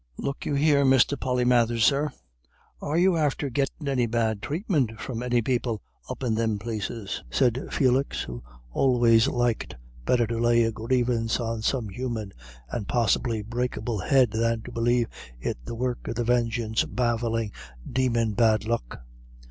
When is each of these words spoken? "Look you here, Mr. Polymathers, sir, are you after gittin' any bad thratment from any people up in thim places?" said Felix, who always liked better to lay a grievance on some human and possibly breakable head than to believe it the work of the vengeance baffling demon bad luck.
"Look 0.17 0.47
you 0.47 0.55
here, 0.55 0.83
Mr. 0.83 1.15
Polymathers, 1.15 1.83
sir, 1.83 2.09
are 2.81 2.97
you 2.97 3.17
after 3.17 3.51
gittin' 3.51 3.87
any 3.87 4.07
bad 4.07 4.41
thratment 4.41 4.99
from 4.99 5.21
any 5.21 5.43
people 5.43 5.83
up 6.09 6.23
in 6.23 6.35
thim 6.37 6.57
places?" 6.57 7.21
said 7.29 7.67
Felix, 7.71 8.21
who 8.23 8.41
always 8.71 9.27
liked 9.27 9.75
better 10.03 10.25
to 10.25 10.39
lay 10.39 10.63
a 10.63 10.71
grievance 10.71 11.39
on 11.39 11.61
some 11.61 11.89
human 11.89 12.33
and 12.71 12.87
possibly 12.87 13.43
breakable 13.43 13.99
head 13.99 14.31
than 14.31 14.63
to 14.63 14.71
believe 14.71 15.05
it 15.39 15.59
the 15.65 15.75
work 15.75 16.07
of 16.07 16.15
the 16.15 16.23
vengeance 16.23 16.83
baffling 16.83 17.51
demon 17.87 18.33
bad 18.33 18.65
luck. 18.65 19.03